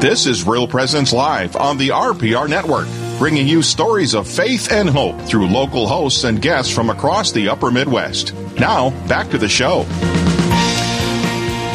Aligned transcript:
This 0.00 0.26
is 0.26 0.46
Real 0.46 0.68
Presence 0.68 1.10
Live 1.10 1.56
on 1.56 1.78
the 1.78 1.88
RPR 1.88 2.50
Network, 2.50 2.86
bringing 3.18 3.48
you 3.48 3.62
stories 3.62 4.14
of 4.14 4.28
faith 4.28 4.70
and 4.70 4.90
hope 4.90 5.18
through 5.22 5.46
local 5.46 5.88
hosts 5.88 6.24
and 6.24 6.40
guests 6.40 6.70
from 6.70 6.90
across 6.90 7.32
the 7.32 7.48
upper 7.48 7.70
Midwest. 7.70 8.34
Now, 8.58 8.90
back 9.08 9.30
to 9.30 9.38
the 9.38 9.48
show. 9.48 9.86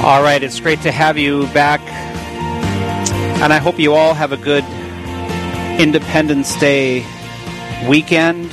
All 0.06 0.22
right, 0.22 0.40
it's 0.44 0.60
great 0.60 0.82
to 0.84 0.92
have 0.92 1.18
you 1.18 1.48
back. 1.48 1.82
And 3.42 3.52
I 3.52 3.58
hope 3.58 3.80
you 3.80 3.96
all 3.96 4.14
have 4.14 4.32
a 4.32 4.38
good 4.38 4.64
Independence 5.82 6.56
Day 6.58 7.04
weekend. 7.88 8.52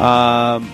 Um, 0.00 0.70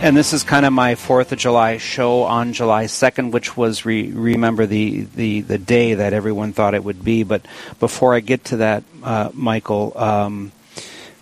and 0.00 0.16
this 0.16 0.32
is 0.32 0.44
kind 0.44 0.64
of 0.64 0.72
my 0.72 0.94
Fourth 0.94 1.32
of 1.32 1.38
July 1.38 1.78
show 1.78 2.22
on 2.22 2.52
July 2.52 2.86
second, 2.86 3.32
which 3.32 3.56
was 3.56 3.84
re- 3.84 4.12
remember 4.12 4.64
the, 4.64 5.02
the 5.16 5.40
the 5.40 5.58
day 5.58 5.94
that 5.94 6.12
everyone 6.12 6.52
thought 6.52 6.74
it 6.74 6.84
would 6.84 7.04
be. 7.04 7.24
But 7.24 7.44
before 7.80 8.14
I 8.14 8.20
get 8.20 8.44
to 8.46 8.58
that, 8.58 8.84
uh, 9.02 9.30
Michael, 9.34 9.92
um, 9.96 10.52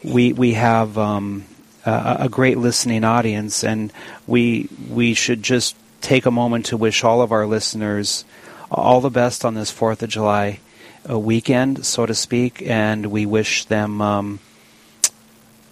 we 0.05 0.35
we 0.35 0.53
have 0.55 0.99
um, 0.99 1.47
a, 1.87 2.17
a 2.21 2.29
great 2.29 2.59
listening 2.59 3.03
audience, 3.03 3.65
and 3.65 3.91
we 4.27 4.69
we 4.91 5.15
should 5.15 5.43
just 5.43 5.75
take 6.03 6.27
a 6.27 6.31
moment 6.31 6.67
to 6.67 6.77
wish 6.77 7.03
all 7.03 7.23
of 7.23 7.33
our 7.33 7.47
listeners 7.47 8.27
all 8.71 9.01
the 9.01 9.11
best 9.11 9.45
on 9.45 9.55
this 9.55 9.71
Fourth 9.71 10.03
of 10.03 10.11
July 10.11 10.61
uh, 11.09 11.19
weekend, 11.19 11.87
so 11.87 12.05
to 12.05 12.15
speak, 12.15 12.61
and 12.63 13.07
we 13.07 13.25
wish 13.25 13.65
them 13.65 14.03
um, 14.03 14.39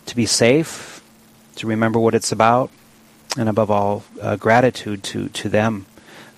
to 0.06 0.16
be 0.16 0.24
safe, 0.24 1.02
to 1.56 1.66
remember 1.66 1.98
what 1.98 2.14
it's 2.14 2.32
about 2.32 2.70
and 3.36 3.48
above 3.48 3.70
all, 3.70 4.04
uh, 4.20 4.36
gratitude 4.36 5.02
to, 5.02 5.28
to 5.28 5.48
them 5.48 5.86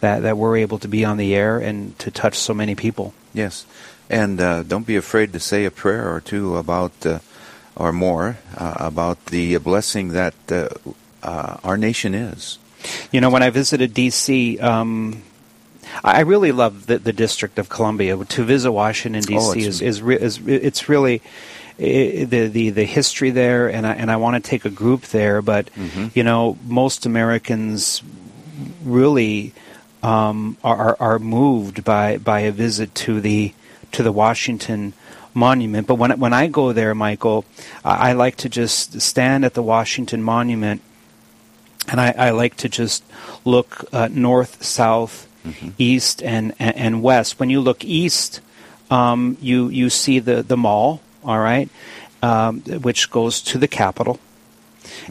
that, 0.00 0.23
that 0.23 0.37
we're 0.37 0.56
able 0.56 0.78
to 0.78 0.88
be 0.88 1.04
on 1.04 1.16
the 1.16 1.34
air 1.34 1.59
and 1.59 1.98
to 1.98 2.10
touch 2.10 2.37
so 2.37 2.54
many 2.54 2.74
people. 2.74 3.14
Yes. 3.32 3.66
And 4.09 4.40
uh, 4.40 4.62
don't 4.62 4.87
be 4.87 4.96
afraid 4.96 5.32
to 5.32 5.40
say 5.40 5.65
a 5.65 5.71
prayer 5.71 6.12
or 6.15 6.21
two 6.21 6.56
about, 6.56 7.04
uh, 7.04 7.18
or 7.74 7.93
more, 7.93 8.38
uh, 8.56 8.74
about 8.79 9.26
the 9.26 9.56
blessing 9.59 10.09
that 10.09 10.34
uh, 10.51 10.68
uh, 11.23 11.59
our 11.65 11.76
nation 11.76 12.15
is. 12.15 12.59
You 13.10 13.21
know, 13.21 13.30
when 13.30 13.43
I 13.43 13.51
visited 13.51 13.95
D.C., 13.95 14.59
um, 14.60 15.23
I 16.04 16.21
really 16.21 16.52
love 16.52 16.87
the, 16.87 16.99
the 16.99 17.12
District 17.12 17.59
of 17.59 17.68
Columbia. 17.68 18.16
To 18.16 18.45
visit 18.45 18.71
Washington 18.71 19.23
D.C. 19.23 19.38
Oh, 19.38 19.52
is, 19.52 19.80
is, 19.82 20.02
re- 20.02 20.18
is, 20.18 20.38
it's 20.46 20.88
really 20.88 21.23
the 21.77 22.49
the 22.49 22.71
the 22.71 22.85
history 22.85 23.30
there, 23.30 23.69
and 23.69 23.87
I 23.87 23.95
and 23.95 24.10
I 24.10 24.16
want 24.16 24.43
to 24.43 24.51
take 24.51 24.65
a 24.65 24.71
group 24.71 25.02
there. 25.02 25.43
But 25.43 25.66
mm-hmm. 25.74 26.09
you 26.15 26.24
know, 26.24 26.59
most 26.65 27.07
Americans 27.07 28.02
really 28.85 29.52
um, 30.02 30.57
are 30.65 30.96
are 31.01 31.18
moved 31.18 31.85
by 31.85 32.18
by 32.18 32.41
a 32.41 32.52
visit 32.52 32.95
to 32.95 33.21
the 33.21 33.52
to 33.93 34.02
the 34.02 34.13
Washington 34.13 34.95
Monument. 35.35 35.87
But 35.87 35.96
when 35.96 36.18
when 36.18 36.33
I 36.33 36.46
go 36.46 36.73
there, 36.73 36.95
Michael, 36.95 37.45
I, 37.85 38.11
I 38.11 38.13
like 38.13 38.37
to 38.38 38.49
just 38.49 39.01
stand 39.01 39.45
at 39.45 39.55
the 39.55 39.63
Washington 39.63 40.23
Monument, 40.23 40.80
and 41.88 42.01
I, 42.01 42.15
I 42.16 42.30
like 42.30 42.57
to 42.59 42.68
just 42.68 43.05
look 43.45 43.85
uh, 43.93 44.09
north, 44.11 44.65
south, 44.65 45.29
mm-hmm. 45.45 45.71
east, 45.77 46.23
and, 46.23 46.55
and, 46.59 46.77
and 46.77 47.02
west. 47.02 47.38
When 47.38 47.51
you 47.51 47.61
look 47.61 47.85
east, 47.85 48.40
um, 48.90 49.37
you 49.40 49.68
you 49.68 49.90
see 49.90 50.21
the 50.21 50.43
the 50.43 50.57
mall 50.57 51.02
all 51.27 51.38
right, 51.41 51.69
um, 52.23 52.60
which 52.60 53.10
goes 53.10 53.43
to 53.43 53.59
the 53.59 53.69
Capitol. 53.69 54.19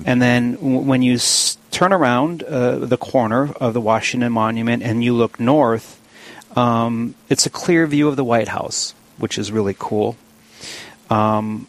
And 0.06 0.22
then 0.22 0.54
w- 0.56 0.80
when 0.80 1.02
you 1.02 1.16
s- 1.16 1.58
turn 1.72 1.92
around 1.94 2.42
uh, 2.44 2.78
the 2.80 2.98
corner 2.98 3.52
of 3.60 3.74
the 3.74 3.82
Washington 3.82 4.32
Monument 4.32 4.82
and 4.82 5.04
you 5.04 5.14
look 5.14 5.40
north, 5.40 6.00
um, 6.56 7.14
it's 7.30 7.46
a 7.46 7.50
clear 7.50 7.86
view 7.86 8.08
of 8.08 8.16
the 8.16 8.24
White 8.24 8.48
House, 8.48 8.94
which 9.18 9.38
is 9.38 9.52
really 9.52 9.76
cool. 9.78 10.16
Um, 11.10 11.68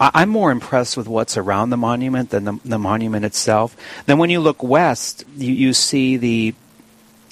I- 0.00 0.22
am 0.22 0.28
more 0.30 0.50
impressed 0.50 0.96
with 0.96 1.06
what's 1.08 1.36
around 1.36 1.70
the 1.70 1.76
monument 1.76 2.30
than 2.30 2.44
the, 2.44 2.58
the 2.64 2.78
monument 2.78 3.24
itself. 3.24 3.76
Then 4.06 4.18
when 4.18 4.30
you 4.30 4.40
look 4.40 4.62
west, 4.62 5.24
you, 5.36 5.52
you 5.52 5.72
see 5.74 6.16
the 6.16 6.54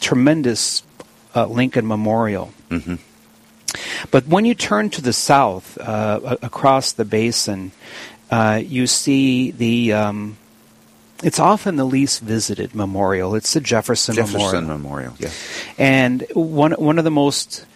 tremendous 0.00 0.82
uh, 1.34 1.46
Lincoln 1.46 1.86
Memorial. 1.86 2.52
Mm-hmm. 2.70 2.96
But 4.10 4.26
when 4.26 4.44
you 4.44 4.54
turn 4.54 4.90
to 4.90 5.02
the 5.02 5.12
south, 5.12 5.78
uh, 5.78 6.36
across 6.42 6.92
the 6.92 7.04
basin, 7.04 7.72
uh, 8.30 8.60
you 8.64 8.86
see 8.86 9.50
the. 9.50 9.92
Um, 9.92 10.36
it's 11.22 11.38
often 11.38 11.76
the 11.76 11.84
least 11.84 12.20
visited 12.22 12.74
memorial. 12.74 13.34
It's 13.34 13.52
the 13.52 13.60
Jefferson, 13.60 14.14
Jefferson 14.14 14.66
Memorial. 14.66 14.78
Memorial, 14.78 15.14
yeah. 15.18 15.30
And 15.76 16.24
one 16.32 16.72
one 16.72 16.98
of 16.98 17.04
the 17.04 17.10
most 17.10 17.66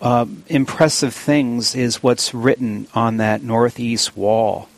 uh, 0.00 0.26
impressive 0.48 1.14
things 1.14 1.74
is 1.74 2.02
what's 2.02 2.32
written 2.32 2.86
on 2.94 3.18
that 3.18 3.42
northeast 3.42 4.16
wall. 4.16 4.68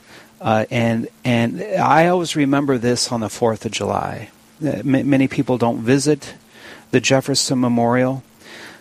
Uh, 0.41 0.67
and 0.71 1.09
and 1.25 1.63
I 1.63 2.09
always 2.09 2.37
remember 2.37 2.79
this 2.79 3.13
on 3.13 3.21
the 3.21 3.29
Fourth 3.29 3.65
of 3.65 3.73
July. 3.73 4.31
Uh, 4.65 4.69
m- 4.69 5.09
many 5.09 5.29
people 5.29 5.59
don't 5.59 5.81
visit 5.81 6.35
the 6.91 7.01
Jefferson 7.01 7.61
Memorial, 7.61 8.23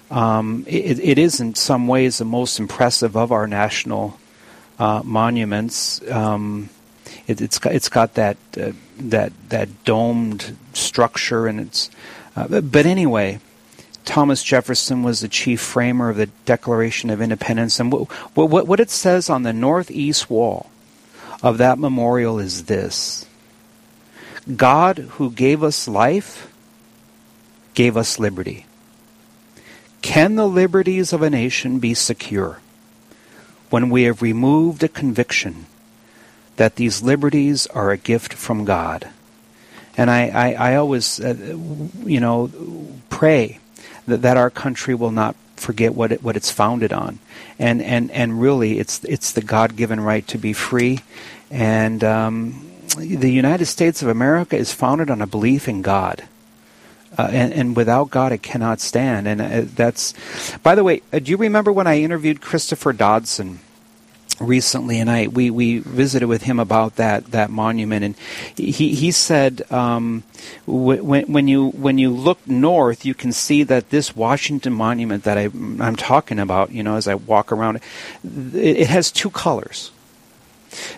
um, 0.09 0.63
it, 0.67 0.99
it 0.99 1.17
is 1.17 1.39
in 1.39 1.55
some 1.55 1.87
ways 1.87 2.17
the 2.17 2.25
most 2.25 2.59
impressive 2.59 3.17
of 3.17 3.31
our 3.31 3.47
national 3.47 4.17
uh, 4.79 5.01
monuments. 5.03 6.01
Um, 6.09 6.69
it, 7.27 7.39
has 7.39 7.57
got 7.57 7.73
it's 7.73 7.89
got 7.89 8.13
that 8.13 8.37
uh, 8.55 8.71
that 8.99 9.33
that 9.49 9.83
domed 9.83 10.57
structure, 10.73 11.47
and 11.47 11.59
it's. 11.59 11.89
Uh, 12.35 12.61
but 12.61 12.85
anyway, 12.85 13.39
Thomas 14.05 14.43
Jefferson 14.43 15.03
was 15.03 15.19
the 15.19 15.27
chief 15.27 15.59
framer 15.59 16.09
of 16.09 16.17
the 16.17 16.27
Declaration 16.45 17.09
of 17.09 17.21
Independence, 17.21 17.79
and 17.79 17.91
what, 17.91 18.09
what, 18.35 18.67
what 18.67 18.79
it 18.79 18.91
says 18.91 19.29
on 19.29 19.43
the 19.43 19.53
northeast 19.53 20.29
wall 20.29 20.69
of 21.41 21.57
that 21.57 21.79
memorial 21.79 22.39
is 22.39 22.65
this: 22.65 23.25
God, 24.55 24.99
who 24.99 25.31
gave 25.31 25.63
us 25.63 25.87
life, 25.87 26.53
gave 27.73 27.97
us 27.97 28.19
liberty. 28.19 28.66
Can 30.07 30.35
the 30.35 30.47
liberties 30.47 31.11
of 31.11 31.21
a 31.21 31.29
nation 31.29 31.79
be 31.79 31.93
secure 31.93 32.61
when 33.69 33.89
we 33.89 34.03
have 34.03 34.21
removed 34.21 34.81
a 34.81 34.87
conviction 34.87 35.65
that 36.55 36.77
these 36.77 37.01
liberties 37.01 37.67
are 37.67 37.91
a 37.91 37.97
gift 37.97 38.31
from 38.31 38.63
God? 38.63 39.09
And 39.97 40.09
I, 40.09 40.29
I, 40.29 40.51
I 40.71 40.75
always, 40.77 41.19
uh, 41.19 41.35
you 42.05 42.21
know, 42.21 42.49
pray 43.09 43.59
that, 44.07 44.21
that 44.21 44.37
our 44.37 44.49
country 44.49 44.95
will 44.95 45.11
not 45.11 45.35
forget 45.57 45.93
what 45.93 46.13
it, 46.13 46.23
what 46.23 46.37
it's 46.37 46.51
founded 46.51 46.93
on, 46.93 47.19
and 47.59 47.81
and 47.81 48.09
and 48.11 48.39
really, 48.39 48.79
it's 48.79 49.03
it's 49.03 49.33
the 49.33 49.41
God-given 49.41 49.99
right 49.99 50.25
to 50.29 50.37
be 50.37 50.53
free, 50.53 51.01
and 51.51 52.01
um, 52.05 52.71
the 52.95 53.29
United 53.29 53.65
States 53.65 54.01
of 54.01 54.07
America 54.07 54.55
is 54.55 54.71
founded 54.71 55.09
on 55.09 55.21
a 55.21 55.27
belief 55.27 55.67
in 55.67 55.81
God. 55.81 56.23
Uh, 57.17 57.29
and, 57.31 57.51
and, 57.53 57.75
without 57.75 58.11
God, 58.11 58.31
it 58.31 58.43
cannot 58.43 58.79
stand. 58.79 59.27
And 59.27 59.41
uh, 59.41 59.61
that's, 59.73 60.13
by 60.59 60.75
the 60.75 60.83
way, 60.83 61.01
uh, 61.11 61.17
do 61.17 61.31
you 61.31 61.37
remember 61.37 61.71
when 61.71 61.87
I 61.87 62.01
interviewed 62.01 62.41
Christopher 62.41 62.93
Dodson 62.93 63.59
recently? 64.39 64.99
And 64.99 65.09
I 65.09 65.25
we, 65.25 65.49
we 65.49 65.79
visited 65.79 66.27
with 66.27 66.43
him 66.43 66.59
about 66.59 66.97
that 66.97 67.31
that 67.31 67.49
monument, 67.49 68.05
and 68.05 68.15
he 68.55 68.93
he 68.93 69.09
said 69.09 69.63
um, 69.71 70.23
when 70.67 71.31
when 71.31 71.47
you 71.47 71.69
when 71.69 71.97
you 71.97 72.11
look 72.11 72.45
north, 72.47 73.03
you 73.03 73.15
can 73.15 73.31
see 73.31 73.63
that 73.63 73.89
this 73.89 74.15
Washington 74.15 74.73
Monument 74.73 75.23
that 75.23 75.39
I 75.39 75.45
I'm 75.45 75.95
talking 75.95 76.37
about, 76.37 76.71
you 76.71 76.83
know, 76.83 76.97
as 76.97 77.07
I 77.07 77.15
walk 77.15 77.51
around, 77.51 77.77
it, 77.77 78.77
it 78.77 78.87
has 78.87 79.11
two 79.11 79.31
colors 79.31 79.91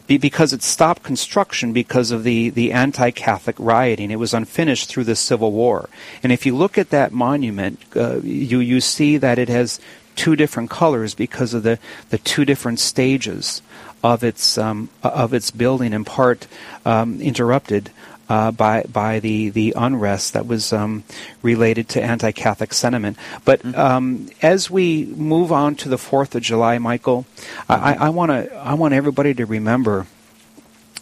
because 0.08 0.54
it 0.54 0.64
stopped 0.64 1.04
construction 1.04 1.74
because 1.74 2.12
of 2.12 2.24
the, 2.24 2.50
the 2.50 2.72
anti 2.72 3.12
Catholic 3.12 3.56
rioting. 3.60 4.12
It 4.12 4.20
was 4.20 4.34
unfinished 4.34 4.90
through 4.90 5.06
the 5.06 5.16
Civil 5.16 5.52
War. 5.52 5.90
And 6.24 6.32
if 6.32 6.46
you 6.46 6.56
look 6.56 6.78
at 6.78 6.90
that 6.90 7.12
monument, 7.12 7.80
uh, 7.96 8.20
you, 8.22 8.60
you 8.60 8.82
see 8.82 9.18
that 9.18 9.40
it 9.40 9.50
has 9.50 9.80
two 10.16 10.36
different 10.36 10.70
colors 10.70 11.16
because 11.16 11.54
of 11.54 11.64
the, 11.64 11.80
the 12.10 12.18
two 12.18 12.44
different 12.46 12.80
stages 12.80 13.62
of 14.04 14.24
its 14.24 14.58
um, 14.58 14.90
of 15.04 15.34
its 15.34 15.52
building, 15.52 15.94
in 15.94 16.06
part 16.06 16.48
um, 16.86 17.22
interrupted 17.22 17.92
uh, 18.30 18.52
by 18.52 18.84
by 18.84 19.20
the 19.20 19.50
the 19.50 19.74
unrest 19.76 20.34
that 20.34 20.46
was 20.46 20.72
um, 20.72 21.04
related 21.42 21.90
to 21.90 22.02
anti-Catholic 22.02 22.74
sentiment. 22.74 23.18
But 23.44 23.62
mm-hmm. 23.62 23.80
um, 23.80 24.30
as 24.42 24.70
we 24.70 25.06
move 25.06 25.52
on 25.52 25.76
to 25.78 25.90
the 25.90 25.98
Fourth 25.98 26.36
of 26.36 26.44
July, 26.44 26.78
Michael, 26.78 27.26
mm-hmm. 27.68 28.04
I 28.04 28.10
want 28.10 28.32
to 28.32 28.56
I 28.56 28.76
want 28.76 28.94
everybody 28.94 29.34
to 29.34 29.46
remember 29.46 30.08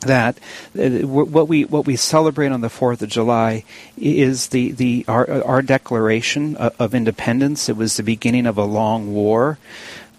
that 0.02 0.40
uh, 0.78 0.90
what 1.08 1.48
we 1.48 1.66
what 1.66 1.86
we 1.86 1.96
celebrate 1.96 2.52
on 2.52 2.62
the 2.62 2.70
Fourth 2.70 3.02
of 3.02 3.10
July 3.10 3.64
is 3.98 4.48
the 4.48 4.72
the 4.72 5.06
our, 5.08 5.44
our 5.44 5.62
Declaration 5.62 6.56
of 6.56 6.96
Independence. 6.96 7.68
It 7.68 7.76
was 7.76 7.98
the 7.98 8.04
beginning 8.04 8.46
of 8.46 8.58
a 8.58 8.64
long 8.64 9.14
war. 9.14 9.58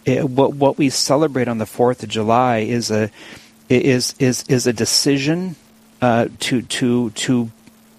It, 0.05 0.29
what 0.29 0.55
what 0.55 0.79
we 0.79 0.91
celebrate 0.91 1.49
on 1.49 1.59
the 1.59 1.67
Fourth 1.67 2.03
of 2.03 2.09
July 2.09 2.59
is 2.59 2.91
a 2.91 3.11
is 3.69 4.15
is 4.19 4.45
is 4.49 4.67
a 4.67 4.73
decision 4.73 5.57
uh, 6.01 6.29
to 6.41 6.63
to 6.63 7.11
to 7.11 7.51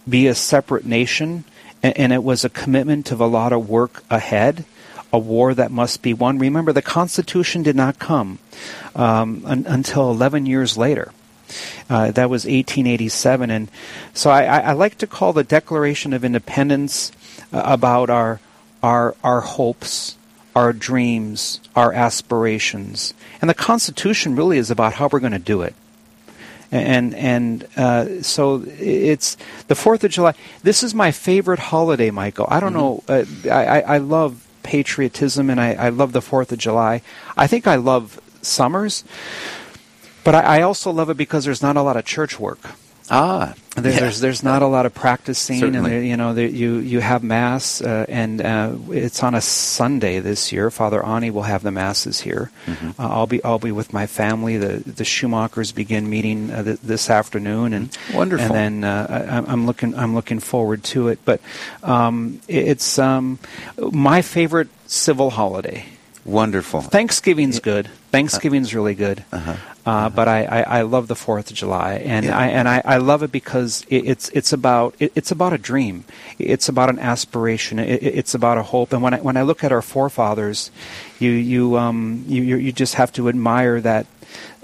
be 0.07 0.28
a 0.28 0.36
separate 0.36 0.86
nation 0.86 1.44
and, 1.84 1.98
and 1.98 2.13
it 2.13 2.24
was 2.24 2.44
a 2.44 2.50
commitment 2.50 3.12
of 3.12 3.19
a 3.19 3.28
lot 3.28 3.54
of 3.54 3.69
work 3.69 4.04
ahead 4.10 4.66
a 5.12 5.19
war 5.19 5.54
that 5.54 5.72
must 5.72 6.01
be 6.01 6.13
won. 6.13 6.38
Remember, 6.38 6.72
the 6.72 6.81
Constitution 6.81 7.63
did 7.63 7.75
not 7.75 8.00
come 8.00 8.40
um, 8.96 9.44
un- 9.46 9.66
until 9.68 10.12
11 10.12 10.46
years 10.46 10.78
later. 10.78 11.12
Uh, 11.90 12.12
that 12.12 12.30
was 12.30 12.46
1887, 12.46 13.50
and 13.50 13.72
so 14.13 14.30
I, 14.30 14.44
I, 14.44 14.74
like 14.74 15.00
to 15.00 15.07
call 15.07 15.34
the 15.34 15.44
Declaration 15.44 16.13
of 16.13 16.24
Independence 16.24 17.12
uh, 17.52 17.63
about 17.66 18.12
our 18.12 18.40
our 18.84 19.16
our 19.24 19.42
hopes, 19.42 20.16
our 20.56 20.72
dreams, 20.74 21.60
our 21.75 21.92
aspirations, 21.92 23.16
and 23.42 23.50
the 23.50 23.56
Constitution 23.56 24.36
really 24.36 24.60
is 24.60 24.69
about 24.69 24.94
how 24.94 25.10
we're 25.12 25.19
going 25.19 25.31
to 25.31 25.40
do 25.40 25.63
it. 25.63 25.74
And 26.71 27.16
and 27.16 27.68
uh, 27.75 28.21
so 28.21 28.63
it's 28.77 29.38
the 29.68 29.75
Fourth 29.75 30.04
of 30.04 30.12
July. 30.12 30.36
This 30.62 30.83
is 30.83 30.94
my 30.94 31.12
favorite 31.12 31.60
holiday, 31.60 32.12
Michael. 32.12 32.45
I 32.50 32.60
don't 32.60 32.74
mm-hmm. 32.74 33.12
know. 33.12 33.50
Uh, 33.51 33.54
I 33.54 33.81
I 33.81 33.98
love 33.98 34.45
patriotism 34.63 35.50
and 35.50 35.60
I, 35.60 35.74
I 35.74 35.89
love 35.89 36.12
the 36.12 36.21
Fourth 36.21 36.51
of 36.51 36.60
July. 36.60 37.01
I 37.36 37.48
think 37.48 37.66
I 37.66 37.75
love 37.75 38.19
summers, 38.42 39.04
but 40.24 40.36
I, 40.36 40.60
I 40.60 40.62
also 40.62 40.92
love 40.92 41.10
it 41.10 41.18
because 41.18 41.45
there's 41.45 41.63
not 41.63 41.75
a 41.75 41.81
lot 41.81 41.98
of 41.98 42.06
church 42.06 42.39
work. 42.39 42.60
Ah, 43.12 43.54
there, 43.76 43.92
yeah. 43.92 44.00
There's 44.00 44.20
there's 44.20 44.44
not 44.44 44.62
a 44.62 44.68
lot 44.68 44.86
of 44.86 44.94
practicing, 44.94 45.60
Certainly. 45.60 45.96
and 45.98 46.08
you 46.08 46.18
know 46.18 46.34
there, 46.34 46.48
you 46.48 46.78
you 46.78 47.00
have 47.00 47.24
mass, 47.24 47.82
uh, 47.82 48.06
and 48.08 48.42
uh, 48.42 48.74
it's 48.90 49.24
on 49.24 49.36
a 49.36 49.42
Sunday 49.42 50.20
this 50.20 50.52
year. 50.52 50.70
Father 50.70 51.04
Ani 51.04 51.32
will 51.32 51.44
have 51.44 51.64
the 51.64 51.72
masses 51.72 52.20
here. 52.22 52.52
Mm-hmm. 52.66 53.02
Uh, 53.02 53.08
I'll 53.08 53.28
be 53.28 53.44
I'll 53.44 53.60
be 53.60 53.72
with 53.72 53.94
my 53.94 54.06
family. 54.06 54.58
The 54.58 54.84
the 54.86 55.04
Schumachers 55.04 55.74
begin 55.74 56.10
meeting 56.10 56.52
uh, 56.52 56.64
th- 56.64 56.80
this 56.82 57.10
afternoon, 57.10 57.74
and 57.74 57.98
Wonderful. 58.14 58.56
And 58.56 58.84
then 58.84 58.84
uh, 58.84 59.44
I, 59.48 59.52
I'm 59.52 59.66
looking 59.66 59.96
I'm 59.96 60.14
looking 60.14 60.40
forward 60.40 60.84
to 60.86 61.08
it. 61.08 61.20
But 61.26 61.42
um, 61.84 62.42
it's 62.48 63.00
um, 63.00 63.40
my 63.78 64.22
favorite 64.22 64.70
civil 64.88 65.32
holiday. 65.32 65.86
Wonderful. 66.26 66.82
Thanksgiving's 66.82 67.60
good. 67.60 67.90
Thanksgiving's 68.12 68.74
really 68.74 68.96
good. 68.96 69.24
Uh-huh. 69.32 69.56
Uh, 69.86 70.10
but 70.10 70.28
I, 70.28 70.44
I, 70.44 70.62
I 70.80 70.82
love 70.84 71.08
the 71.08 71.16
Fourth 71.16 71.50
of 71.50 71.56
July, 71.56 71.94
and 72.06 72.26
Yeah. 72.26 72.38
I 72.38 72.48
and 72.48 72.68
I, 72.70 72.82
I 72.86 72.98
love 72.98 73.24
it 73.24 73.32
because 73.32 73.84
it, 73.90 74.06
it's 74.06 74.30
it's 74.30 74.54
about 74.54 74.94
it, 75.00 75.12
it's 75.16 75.32
about 75.32 75.54
a 75.54 75.58
dream, 75.58 76.04
it's 76.38 76.70
about 76.70 76.90
an 76.90 77.00
aspiration, 77.00 77.80
it, 77.80 78.04
it- 78.04 78.16
it's 78.20 78.34
about 78.36 78.58
a 78.58 78.64
hope. 78.64 78.94
And 78.94 79.02
when 79.02 79.14
I 79.14 79.20
when 79.22 79.38
I 79.38 79.42
look 79.44 79.64
at 79.64 79.72
our 79.72 79.82
forefathers, 79.82 80.70
you 81.20 81.32
you 81.32 81.78
um 81.78 82.24
you 82.28 82.44
you 82.58 82.72
just 82.72 82.96
have 82.96 83.12
to 83.14 83.30
admire 83.30 83.82
that 83.82 84.06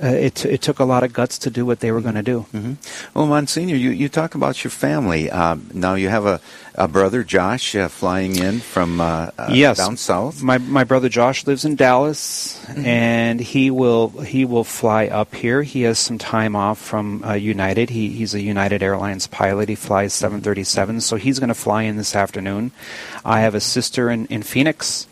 uh, 0.03 0.07
it 0.07 0.45
it 0.45 0.61
took 0.61 0.79
a 0.79 0.85
lot 0.85 1.03
of 1.03 1.11
guts 1.13 1.39
to 1.39 1.49
do 1.49 1.65
what 1.65 1.79
they 1.79 1.91
were 1.91 2.01
going 2.01 2.15
to 2.15 2.21
do. 2.23 2.41
hmm 2.51 2.73
Well, 3.15 3.25
Monsignor, 3.25 3.75
you, 3.75 3.89
you 3.89 4.09
talk 4.09 4.35
about 4.35 4.63
your 4.63 4.71
family. 4.71 5.31
Um, 5.31 5.65
now 5.73 5.95
you 5.95 6.09
have 6.09 6.25
a, 6.27 6.39
a 6.75 6.87
brother, 6.87 7.23
Josh, 7.23 7.73
uh, 7.75 7.87
flying 7.87 8.35
in 8.35 8.59
from 8.59 9.01
uh, 9.01 9.31
uh, 9.39 9.49
yes, 9.51 9.77
down 9.77 9.97
south. 9.97 10.43
My 10.43 10.59
my 10.59 10.83
brother 10.83 11.09
Josh 11.09 11.47
lives 11.47 11.65
in 11.65 11.75
Dallas, 11.75 12.59
and 12.75 13.34
he 13.39 13.71
will 13.71 14.09
he 14.09 14.45
will 14.45 14.63
fly 14.63 15.07
up 15.07 15.35
here. 15.35 15.63
He 15.63 15.81
has 15.83 15.99
some 15.99 16.17
time 16.17 16.55
off 16.55 16.79
from 16.79 17.23
uh, 17.23 17.33
United. 17.33 17.89
He 17.89 18.09
he's 18.09 18.33
a 18.33 18.41
United 18.41 18.81
Airlines 18.83 19.27
pilot. 19.27 19.69
He 19.69 19.75
flies 19.75 20.13
737, 20.13 21.01
so 21.01 21.15
he's 21.15 21.39
going 21.39 21.49
to 21.49 21.55
fly 21.55 21.83
in 21.83 21.97
this 21.97 22.15
afternoon. 22.15 22.71
I 23.23 23.41
have 23.41 23.55
a 23.55 23.59
sister 23.59 24.09
in 24.09 24.25
in 24.27 24.43
Phoenix. 24.43 25.07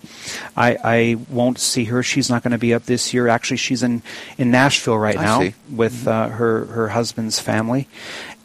I 0.56 0.78
I 0.84 1.18
won't 1.30 1.60
see 1.60 1.86
her. 1.86 2.04
She's 2.04 2.30
not 2.30 2.44
going 2.44 2.52
to 2.52 2.58
be 2.58 2.74
up 2.74 2.84
this 2.84 3.14
year. 3.14 3.28
Actually, 3.28 3.58
she's 3.58 3.84
in 3.84 4.02
in 4.38 4.52
Nashville 4.52 4.98
right 4.98 5.18
I 5.18 5.24
now 5.24 5.40
see. 5.42 5.54
with 5.72 6.08
uh, 6.08 6.30
her 6.30 6.66
her 6.66 6.90
husband's 6.90 7.40
family. 7.40 7.88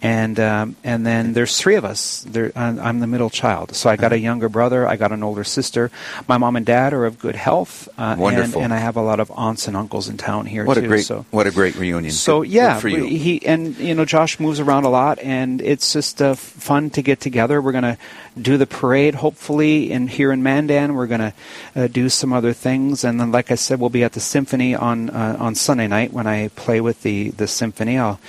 And 0.00 0.38
um, 0.38 0.76
and 0.84 1.04
then 1.04 1.32
there's 1.32 1.58
three 1.58 1.74
of 1.74 1.84
us. 1.84 2.24
There, 2.28 2.52
I'm 2.54 2.78
I'm 2.78 3.00
the 3.00 3.08
middle 3.08 3.30
child, 3.30 3.74
so 3.74 3.90
I 3.90 3.96
got 3.96 4.12
a 4.12 4.18
younger 4.18 4.48
brother. 4.48 4.86
I 4.86 4.94
got 4.94 5.10
an 5.10 5.24
older 5.24 5.42
sister. 5.42 5.90
My 6.28 6.38
mom 6.38 6.54
and 6.54 6.64
dad 6.64 6.92
are 6.92 7.04
of 7.04 7.18
good 7.18 7.34
health, 7.34 7.88
uh, 7.98 8.02
and, 8.12 8.20
Wonderful. 8.20 8.62
and 8.62 8.72
I 8.72 8.78
have 8.78 8.94
a 8.96 9.02
lot 9.02 9.18
of 9.18 9.28
aunts 9.34 9.66
and 9.66 9.76
uncles 9.76 10.08
in 10.08 10.16
town 10.16 10.46
here 10.46 10.64
What 10.64 10.74
too. 10.74 10.84
a 10.84 10.86
great, 10.86 11.04
so 11.04 11.26
what 11.32 11.48
a 11.48 11.50
great 11.50 11.74
reunion. 11.74 12.12
so 12.12 12.42
Good- 12.42 12.50
yeah, 12.50 12.74
good 12.74 12.80
for 12.80 12.88
you. 12.90 13.04
he 13.06 13.44
and 13.44 13.76
you 13.76 13.92
know 13.92 14.04
Josh 14.04 14.38
moves 14.38 14.60
around 14.60 14.84
a 14.84 14.88
lot, 14.88 15.18
and 15.18 15.60
it's 15.60 15.92
just 15.92 16.22
uh, 16.22 16.36
fun 16.36 16.90
to 16.90 17.02
get 17.02 17.18
together. 17.18 17.60
We're 17.60 17.72
gonna 17.72 17.98
do 18.40 18.56
the 18.56 18.68
parade, 18.68 19.16
hopefully, 19.16 19.90
in 19.90 20.06
here 20.06 20.30
in 20.30 20.44
Mandan. 20.44 20.94
We're 20.94 21.08
gonna 21.08 21.34
uh, 21.74 21.88
do 21.88 22.08
some 22.08 22.32
other 22.32 22.52
things, 22.52 23.02
and 23.02 23.18
then, 23.18 23.32
like 23.32 23.50
I 23.50 23.56
said, 23.56 23.80
we'll 23.80 23.90
be 23.90 24.04
at 24.04 24.12
the 24.12 24.20
symphony 24.20 24.76
on 24.76 25.10
uh, 25.10 25.36
on 25.40 25.56
Sunday 25.56 25.88
night 25.88 26.12
when 26.12 26.28
I 26.28 26.48
play 26.54 26.80
with 26.80 27.02
the 27.02 27.30
the 27.30 27.48
symphony. 27.48 27.98
I'll 27.98 28.20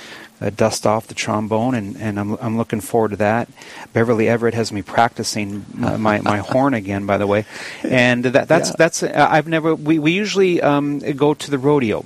uh, 0.42 0.50
dust 0.50 0.86
off 0.88 1.08
the 1.08 1.14
trombone, 1.14 1.76
and, 1.76 1.98
and 1.98 2.20
I'm 2.20 2.34
I'm 2.42 2.58
looking 2.58 2.82
forward 2.82 3.12
to 3.12 3.18
that. 3.18 3.50
Beverly 3.94 4.28
Everett 4.30 4.54
has 4.54 4.72
me 4.72 4.82
practicing 4.82 5.66
my 5.74 5.98
my, 5.98 6.22
my 6.22 6.38
horn 6.52 6.74
again, 6.74 7.06
by 7.06 7.18
the 7.18 7.28
way, 7.28 7.46
and 7.84 8.24
that 8.26 8.48
that's 8.48 8.70
Yeah. 8.70 8.76
that's 8.78 9.04
uh, 9.04 9.28
I've 9.30 9.48
never 9.48 9.76
we 9.76 10.00
we 10.00 10.12
usually 10.12 10.62
um, 10.62 11.00
go 11.00 11.34
to 11.34 11.52
the 11.52 11.58
rodeo. 11.58 12.06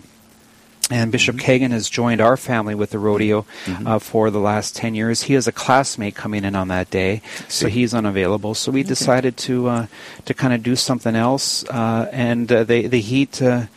And 0.92 1.14
Bishop 1.14 1.38
Kagan 1.38 1.72
has 1.72 1.90
joined 1.90 2.20
our 2.20 2.36
family 2.36 2.76
with 2.76 2.90
the 2.90 3.00
rodeo 3.00 3.46
uh, 3.86 4.00
for 4.00 4.30
the 4.30 4.40
last 4.40 4.76
10 4.76 4.94
years. 4.96 5.24
He 5.24 5.34
has 5.34 5.48
a 5.48 5.52
classmate 5.54 6.14
coming 6.14 6.44
in 6.44 6.56
on 6.56 6.68
that 6.68 6.90
day, 6.90 7.22
so 7.48 7.68
he's 7.70 7.94
unavailable. 7.94 8.54
So 8.54 8.70
we 8.70 8.84
decided 8.84 9.38
to 9.38 9.70
uh, 9.70 9.86
to 10.26 10.34
kind 10.34 10.54
of 10.54 10.62
do 10.62 10.76
something 10.76 11.16
else. 11.16 11.64
Uh, 11.70 12.10
and 12.12 12.52
uh, 12.52 12.64
the, 12.66 12.88
the 12.88 13.00
heat 13.00 13.42
uh, 13.42 13.68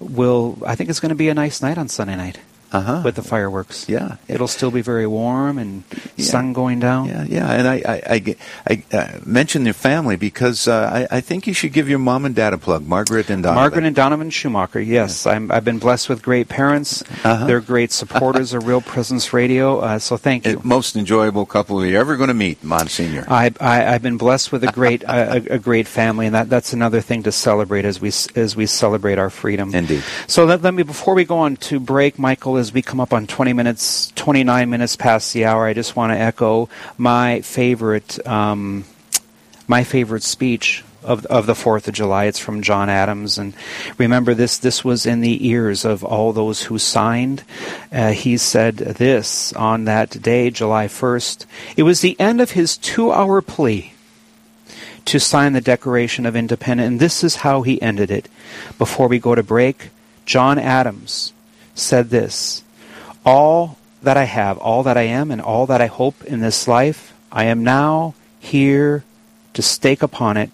will, 0.00 0.56
I 0.64 0.74
think 0.74 0.88
it's 0.88 1.00
going 1.00 1.10
to 1.10 1.14
be 1.14 1.28
a 1.28 1.34
nice 1.34 1.60
night 1.60 1.76
on 1.76 1.88
Sunday 1.88 2.16
night 2.16 2.38
Uh-huh. 2.74 3.02
with 3.04 3.14
the 3.14 3.22
fireworks. 3.22 3.88
Yeah. 3.88 4.16
It'll 4.28 4.48
still 4.48 4.70
be 4.70 4.82
very 4.82 5.06
warm 5.06 5.58
and 5.58 5.84
Yeah. 6.16 6.24
sun 6.26 6.52
going 6.52 6.80
down. 6.80 7.06
Yeah, 7.08 7.24
yeah, 7.28 7.50
and 7.52 7.68
I 7.68 7.76
I, 7.86 7.96
I, 8.16 8.18
I 8.66 8.74
uh, 8.96 9.08
mentioned 9.24 9.64
your 9.64 9.74
family 9.78 10.16
because 10.16 10.66
uh, 10.66 11.06
I, 11.10 11.18
I 11.18 11.20
think 11.20 11.46
you 11.46 11.54
should 11.54 11.72
give 11.72 11.88
your 11.88 11.98
mom 12.00 12.24
and 12.24 12.34
dad 12.34 12.52
a 12.52 12.58
plug, 12.58 12.82
Margaret 12.86 13.30
and 13.30 13.42
Donovan. 13.42 13.62
Margaret 13.62 13.84
and 13.86 13.94
Donovan 13.96 14.30
Schumacher. 14.30 14.80
Yes, 14.80 15.26
I'm, 15.26 15.50
I've 15.52 15.64
been 15.64 15.78
blessed 15.78 16.08
with 16.08 16.22
great 16.22 16.48
parents. 16.48 17.02
Uh-huh. 17.24 17.46
They're 17.46 17.60
great 17.60 17.92
supporters 17.92 18.52
of 18.54 18.66
Real 18.66 18.80
Presence 18.80 19.32
Radio. 19.32 19.78
Uh, 19.78 19.98
so 19.98 20.16
thank 20.16 20.46
you. 20.46 20.58
Uh, 20.58 20.62
most 20.64 20.96
enjoyable 20.96 21.46
couple 21.46 21.84
you're 21.86 22.00
ever 22.00 22.16
going 22.16 22.28
to 22.28 22.34
meet, 22.34 22.62
Monsignor. 22.64 23.24
I, 23.28 23.52
I, 23.60 23.94
I've 23.94 24.02
been 24.02 24.18
blessed 24.18 24.50
with 24.52 24.64
a 24.64 24.72
great 24.72 25.02
a, 25.04 25.54
a 25.54 25.58
great 25.58 25.86
family, 25.86 26.26
and 26.26 26.34
that, 26.34 26.48
that's 26.50 26.72
another 26.72 27.00
thing 27.00 27.22
to 27.24 27.32
celebrate 27.32 27.84
as 27.84 28.00
we 28.00 28.08
as 28.34 28.56
we 28.56 28.66
celebrate 28.66 29.18
our 29.18 29.30
freedom. 29.30 29.74
Indeed. 29.74 30.02
So 30.26 30.44
let, 30.44 30.62
let 30.62 30.74
me 30.74 30.82
before 30.82 31.14
we 31.14 31.24
go 31.24 31.38
on 31.38 31.56
to 31.68 31.78
break, 31.78 32.18
Michael, 32.18 32.56
as 32.64 32.72
we 32.72 32.80
come 32.80 32.98
up 32.98 33.12
on 33.12 33.26
20 33.26 33.52
minutes, 33.52 34.10
29 34.16 34.70
minutes 34.70 34.96
past 34.96 35.34
the 35.34 35.44
hour, 35.44 35.66
I 35.66 35.74
just 35.74 35.96
want 35.96 36.14
to 36.14 36.18
echo 36.18 36.70
my 36.96 37.42
favorite 37.42 38.26
um, 38.26 38.86
my 39.68 39.84
favorite 39.84 40.22
speech. 40.22 40.82
Of, 41.04 41.26
of 41.26 41.44
the 41.44 41.54
Fourth 41.54 41.86
of 41.86 41.92
July, 41.92 42.24
it's 42.24 42.38
from 42.38 42.62
John 42.62 42.88
Adams, 42.88 43.36
and 43.36 43.52
remember 43.98 44.32
this. 44.32 44.56
This 44.56 44.82
was 44.82 45.04
in 45.04 45.20
the 45.20 45.46
ears 45.46 45.84
of 45.84 46.02
all 46.02 46.32
those 46.32 46.62
who 46.62 46.78
signed. 46.78 47.44
Uh, 47.92 48.12
he 48.12 48.38
said 48.38 48.78
this 48.78 49.52
on 49.52 49.84
that 49.84 50.22
day, 50.22 50.48
July 50.48 50.88
first. 50.88 51.44
It 51.76 51.82
was 51.82 52.00
the 52.00 52.18
end 52.18 52.40
of 52.40 52.52
his 52.52 52.78
two-hour 52.78 53.42
plea 53.42 53.92
to 55.04 55.20
sign 55.20 55.52
the 55.52 55.60
Declaration 55.60 56.24
of 56.24 56.36
Independence, 56.36 56.86
and 56.86 57.00
this 57.00 57.22
is 57.22 57.36
how 57.36 57.60
he 57.60 57.82
ended 57.82 58.10
it. 58.10 58.30
Before 58.78 59.06
we 59.06 59.18
go 59.18 59.34
to 59.34 59.42
break, 59.42 59.90
John 60.24 60.58
Adams 60.58 61.34
said 61.74 62.10
this 62.10 62.62
All 63.24 63.78
that 64.02 64.16
I 64.16 64.24
have, 64.24 64.58
all 64.58 64.82
that 64.84 64.96
I 64.96 65.02
am, 65.02 65.30
and 65.30 65.40
all 65.40 65.66
that 65.66 65.80
I 65.80 65.86
hope 65.86 66.24
in 66.24 66.40
this 66.40 66.68
life, 66.68 67.12
I 67.32 67.44
am 67.44 67.64
now 67.64 68.14
here 68.38 69.04
to 69.54 69.62
stake 69.62 70.02
upon 70.02 70.36
it 70.36 70.50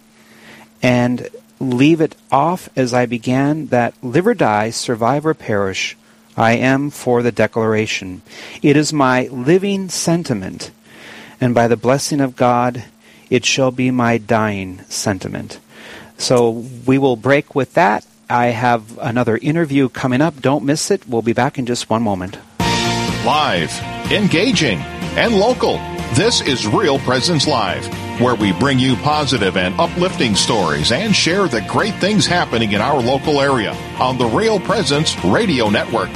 and 0.82 1.28
leave 1.58 2.00
it 2.00 2.16
off 2.32 2.68
as 2.74 2.94
I 2.94 3.06
began 3.06 3.66
that 3.66 3.94
live 4.02 4.26
or 4.26 4.34
die, 4.34 4.70
survive 4.70 5.26
or 5.26 5.34
perish, 5.34 5.96
I 6.36 6.52
am 6.52 6.90
for 6.90 7.22
the 7.22 7.32
Declaration. 7.32 8.22
It 8.62 8.76
is 8.76 8.92
my 8.92 9.26
living 9.26 9.88
sentiment, 9.88 10.70
and 11.40 11.54
by 11.54 11.68
the 11.68 11.76
blessing 11.76 12.20
of 12.20 12.36
God, 12.36 12.84
it 13.28 13.44
shall 13.44 13.70
be 13.70 13.90
my 13.90 14.16
dying 14.16 14.80
sentiment. 14.88 15.60
So 16.16 16.64
we 16.86 16.98
will 16.98 17.16
break 17.16 17.54
with 17.54 17.74
that. 17.74 18.06
I 18.30 18.46
have 18.46 18.96
another 18.98 19.36
interview 19.36 19.88
coming 19.88 20.20
up. 20.20 20.40
Don't 20.40 20.64
miss 20.64 20.90
it. 20.92 21.06
We'll 21.08 21.20
be 21.22 21.32
back 21.32 21.58
in 21.58 21.66
just 21.66 21.90
one 21.90 22.02
moment. 22.02 22.38
Live, 23.24 23.76
engaging, 24.12 24.78
and 24.78 25.34
local. 25.34 25.78
This 26.14 26.40
is 26.40 26.66
Real 26.66 27.00
Presence 27.00 27.46
Live, 27.46 27.86
where 28.20 28.36
we 28.36 28.52
bring 28.52 28.78
you 28.78 28.94
positive 28.96 29.56
and 29.56 29.78
uplifting 29.80 30.36
stories 30.36 30.92
and 30.92 31.14
share 31.14 31.48
the 31.48 31.60
great 31.62 31.94
things 31.96 32.26
happening 32.26 32.72
in 32.72 32.80
our 32.80 33.00
local 33.00 33.40
area 33.40 33.72
on 33.98 34.16
the 34.16 34.26
Real 34.26 34.60
Presence 34.60 35.16
Radio 35.24 35.68
Network. 35.68 36.10